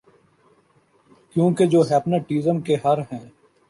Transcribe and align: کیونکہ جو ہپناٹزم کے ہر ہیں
کیونکہ 1.35 1.65
جو 1.65 1.81
ہپناٹزم 1.89 2.61
کے 2.61 2.75
ہر 2.85 2.99
ہیں 3.11 3.25